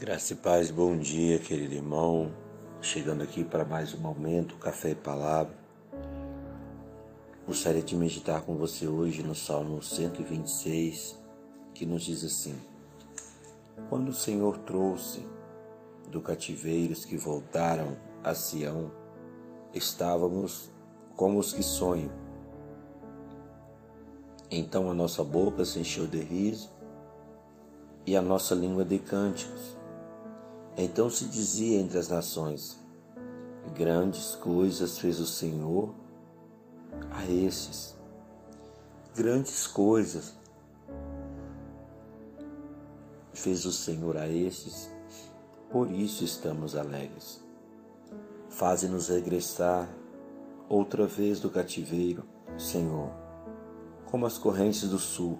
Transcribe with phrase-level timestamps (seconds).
[0.00, 2.32] Graça e paz, bom dia, querido irmão.
[2.80, 5.54] Chegando aqui para mais um momento, Café e Palavra.
[7.46, 11.18] Gostaria de meditar com você hoje no Salmo 126,
[11.74, 12.58] que nos diz assim:
[13.90, 15.22] Quando o Senhor trouxe
[16.10, 17.94] do cativeiro os que voltaram
[18.24, 18.90] a Sião,
[19.74, 20.70] estávamos
[21.14, 22.10] como os que sonham.
[24.50, 26.70] Então a nossa boca se encheu de riso
[28.06, 29.78] e a nossa língua de cânticos.
[30.76, 32.78] Então se dizia entre as nações:
[33.74, 35.94] Grandes coisas fez o Senhor
[37.10, 37.96] a esses.
[39.14, 40.34] Grandes coisas
[43.32, 44.90] fez o Senhor a esses,
[45.70, 47.42] por isso estamos alegres.
[48.48, 49.88] Faze-nos regressar
[50.68, 52.24] outra vez do cativeiro,
[52.58, 53.10] Senhor,
[54.06, 55.38] como as correntes do sul.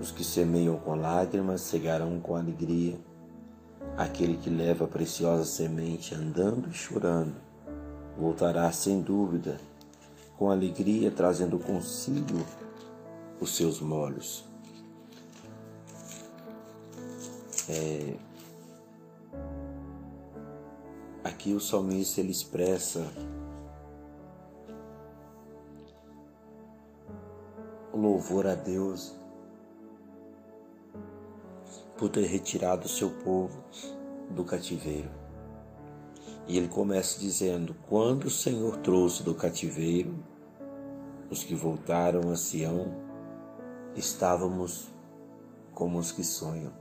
[0.00, 2.98] Os que semeiam com lágrimas cegarão com alegria
[3.96, 7.34] Aquele que leva a preciosa semente andando e chorando,
[8.16, 9.60] voltará sem dúvida,
[10.36, 12.44] com alegria, trazendo consigo
[13.40, 14.44] os seus molhos.
[17.68, 18.16] É,
[21.22, 23.06] aqui o salmista ele expressa
[27.92, 29.14] louvor a Deus
[32.02, 33.62] por ter retirado o seu povo
[34.28, 35.08] do cativeiro.
[36.48, 40.12] E ele começa dizendo: Quando o Senhor trouxe do cativeiro
[41.30, 42.92] os que voltaram a Sião,
[43.94, 44.92] estávamos
[45.72, 46.72] como os que sonham.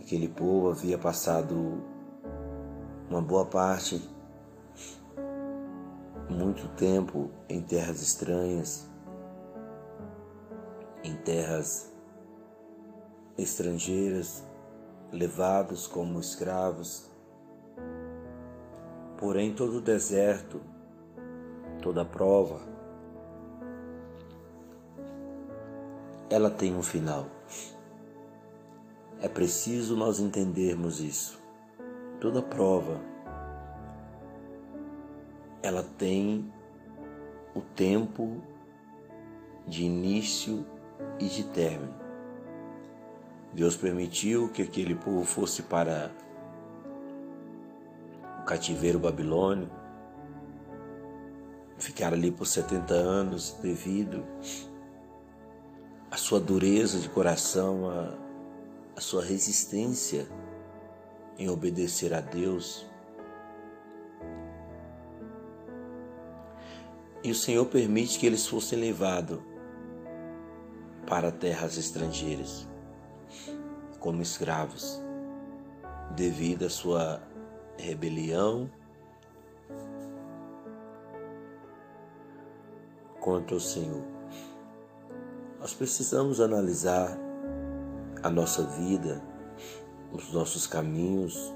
[0.00, 1.84] Aquele povo havia passado
[3.10, 4.00] uma boa parte,
[6.26, 8.88] muito tempo em terras estranhas,
[11.04, 11.89] em terras
[13.36, 14.44] estrangeiras,
[15.12, 17.10] levados como escravos.
[19.18, 20.60] Porém, todo deserto,
[21.82, 22.60] toda prova,
[26.30, 27.26] ela tem um final.
[29.20, 31.38] É preciso nós entendermos isso.
[32.20, 33.00] Toda prova,
[35.62, 36.50] ela tem
[37.54, 38.40] o tempo
[39.66, 40.64] de início
[41.18, 41.99] e de término.
[43.52, 46.12] Deus permitiu que aquele povo fosse para
[48.40, 49.74] o cativeiro babilônico,
[51.76, 54.24] ficar ali por 70 anos devido
[56.10, 58.14] à sua dureza de coração, à,
[58.96, 60.28] à sua resistência
[61.36, 62.86] em obedecer a Deus.
[67.22, 69.40] E o Senhor permite que eles fossem levados
[71.06, 72.69] para terras estrangeiras
[74.00, 75.00] como escravos,
[76.16, 77.22] devido à sua
[77.78, 78.70] rebelião
[83.20, 84.02] contra o Senhor.
[85.60, 87.16] Nós precisamos analisar
[88.22, 89.22] a nossa vida,
[90.10, 91.54] os nossos caminhos,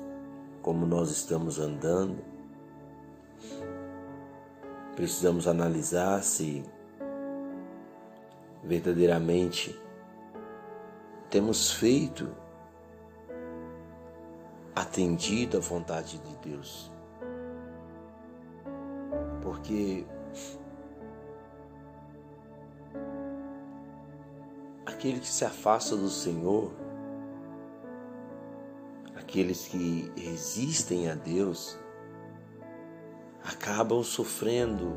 [0.61, 2.23] como nós estamos andando.
[4.95, 6.63] Precisamos analisar se
[8.63, 9.79] verdadeiramente
[11.35, 12.33] temos feito
[14.73, 16.93] atendido à vontade de Deus.
[19.43, 20.07] Porque
[24.87, 26.73] aquele que se afasta do Senhor,
[29.17, 31.77] aqueles que resistem a Deus,
[33.43, 34.97] acabam sofrendo,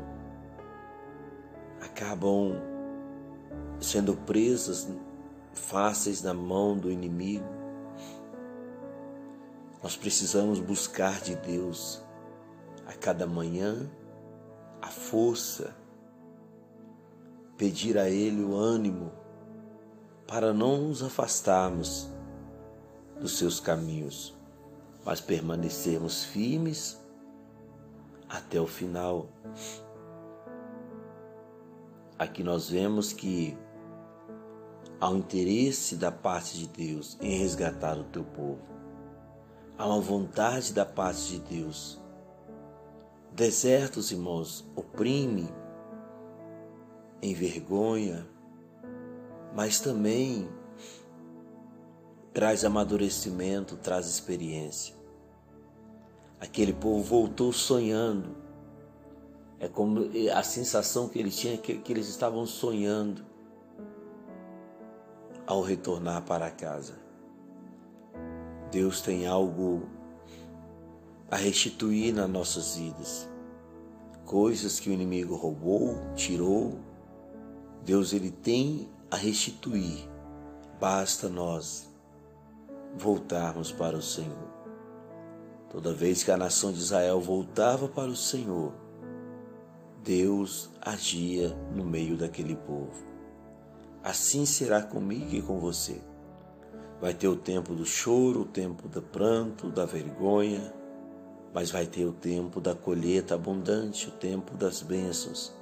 [1.80, 2.52] acabam
[3.80, 4.88] sendo presas
[5.58, 7.44] fáceis na mão do inimigo.
[9.82, 12.02] Nós precisamos buscar de Deus
[12.86, 13.88] a cada manhã
[14.80, 15.74] a força,
[17.56, 19.12] pedir a Ele o ânimo
[20.26, 22.08] para não nos afastarmos
[23.20, 24.36] dos seus caminhos,
[25.04, 26.98] mas permanecermos firmes
[28.28, 29.28] até o final.
[32.18, 33.56] Aqui nós vemos que
[35.00, 38.60] Um interesse da parte de Deus em resgatar o teu povo.
[39.76, 42.00] Há uma vontade da parte de Deus.
[43.32, 45.48] Desertos, irmãos, oprime,
[47.22, 48.26] envergonha,
[49.54, 50.48] mas também
[52.32, 54.96] traz amadurecimento, traz experiência.
[56.40, 58.36] Aquele povo voltou sonhando.
[59.60, 63.24] É como a sensação que ele tinha que, que eles estavam sonhando
[65.48, 66.92] ao retornar para casa.
[68.70, 69.88] Deus tem algo
[71.30, 73.26] a restituir nas nossas vidas.
[74.26, 76.78] Coisas que o inimigo roubou, tirou,
[77.82, 80.06] Deus ele tem a restituir.
[80.78, 81.88] Basta nós
[82.98, 84.50] voltarmos para o Senhor.
[85.70, 88.74] Toda vez que a nação de Israel voltava para o Senhor,
[90.04, 93.07] Deus agia no meio daquele povo.
[94.02, 96.00] Assim será comigo e com você.
[97.00, 100.72] Vai ter o tempo do choro, o tempo do pranto, da vergonha,
[101.52, 105.52] mas vai ter o tempo da colheita abundante, o tempo das bênçãos.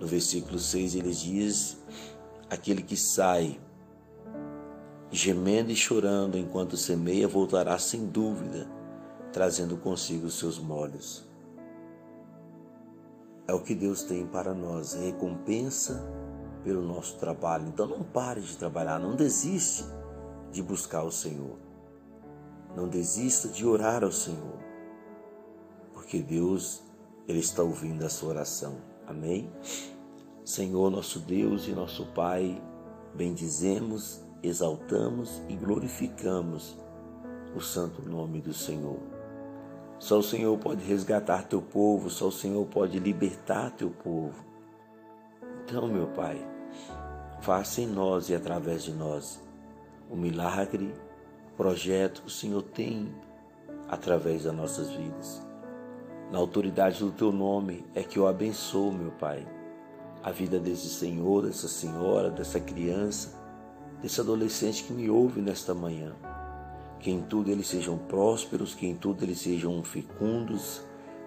[0.00, 1.78] No versículo 6 ele diz:
[2.50, 3.58] Aquele que sai
[5.10, 8.68] gemendo e chorando enquanto semeia voltará sem dúvida,
[9.32, 11.24] trazendo consigo os seus molhos.
[13.46, 16.02] É o que Deus tem para nós, recompensa
[16.64, 17.68] pelo nosso trabalho.
[17.68, 19.84] Então não pare de trabalhar, não desiste
[20.50, 21.58] de buscar o Senhor.
[22.74, 24.58] Não desista de orar ao Senhor.
[25.92, 26.82] Porque Deus,
[27.28, 28.78] Ele está ouvindo a sua oração.
[29.06, 29.52] Amém?
[30.44, 32.60] Senhor, nosso Deus e nosso Pai,
[33.14, 36.76] bendizemos, exaltamos e glorificamos
[37.54, 38.98] o santo nome do Senhor.
[39.98, 44.44] Só o Senhor pode resgatar teu povo, só o Senhor pode libertar teu povo.
[45.64, 46.53] Então, meu Pai,
[47.44, 49.38] faça em nós e através de nós
[50.10, 50.94] o milagre,
[51.52, 53.14] o projeto que o Senhor tem
[53.86, 55.42] através das nossas vidas.
[56.32, 59.46] Na autoridade do teu nome é que eu abençoo, meu Pai,
[60.22, 63.38] a vida desse Senhor, dessa senhora, dessa criança,
[64.00, 66.14] desse adolescente que me ouve nesta manhã.
[66.98, 70.80] Que em tudo eles sejam prósperos, que em tudo eles sejam fecundos,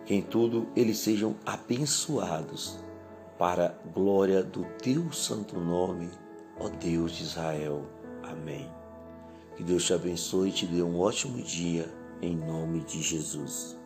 [0.04, 2.80] que em tudo eles sejam abençoados,
[3.38, 6.10] para glória do teu santo nome,
[6.60, 7.86] ó Deus de Israel.
[8.24, 8.70] Amém.
[9.56, 11.88] Que Deus te abençoe e te dê um ótimo dia,
[12.22, 13.77] em nome de Jesus.